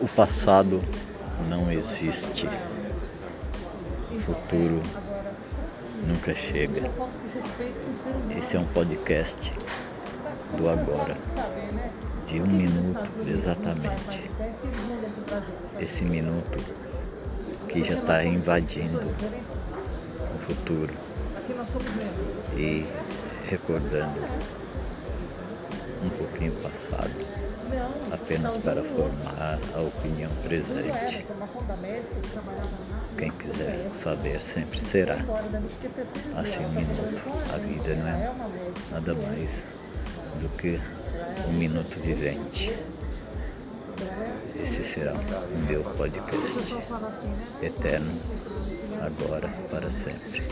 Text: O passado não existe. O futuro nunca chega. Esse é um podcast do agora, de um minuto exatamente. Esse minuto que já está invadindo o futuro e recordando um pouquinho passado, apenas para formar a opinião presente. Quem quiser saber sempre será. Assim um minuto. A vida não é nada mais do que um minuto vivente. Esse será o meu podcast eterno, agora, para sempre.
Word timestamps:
O 0.00 0.08
passado 0.08 0.82
não 1.48 1.70
existe. 1.72 2.46
O 4.10 4.20
futuro 4.20 4.80
nunca 6.06 6.34
chega. 6.34 6.90
Esse 8.36 8.56
é 8.56 8.60
um 8.60 8.66
podcast 8.66 9.52
do 10.56 10.68
agora, 10.68 11.16
de 12.26 12.40
um 12.40 12.46
minuto 12.46 13.10
exatamente. 13.26 14.30
Esse 15.80 16.04
minuto 16.04 16.58
que 17.68 17.82
já 17.82 17.94
está 17.94 18.24
invadindo 18.24 19.00
o 20.34 20.38
futuro 20.46 20.94
e 22.56 22.86
recordando 23.48 24.20
um 26.02 26.08
pouquinho 26.10 26.52
passado, 26.62 27.10
apenas 28.12 28.56
para 28.58 28.82
formar 28.82 29.58
a 29.74 29.80
opinião 29.80 30.30
presente. 30.42 31.26
Quem 33.16 33.30
quiser 33.30 33.90
saber 33.92 34.40
sempre 34.40 34.80
será. 34.82 35.18
Assim 36.36 36.64
um 36.64 36.70
minuto. 36.70 37.22
A 37.54 37.58
vida 37.58 37.94
não 37.94 38.08
é 38.08 38.32
nada 38.90 39.14
mais 39.14 39.64
do 40.40 40.48
que 40.56 40.80
um 41.48 41.52
minuto 41.52 41.98
vivente. 42.00 42.72
Esse 44.60 44.84
será 44.84 45.14
o 45.14 45.58
meu 45.66 45.82
podcast 45.82 46.76
eterno, 47.62 48.20
agora, 49.00 49.48
para 49.70 49.90
sempre. 49.90 50.42